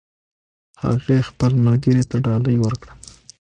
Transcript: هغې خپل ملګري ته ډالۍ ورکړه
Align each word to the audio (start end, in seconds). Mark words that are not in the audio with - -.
هغې 0.83 1.17
خپل 1.29 1.51
ملګري 1.65 2.03
ته 2.09 2.17
ډالۍ 2.25 2.55
ورکړه 2.59 2.93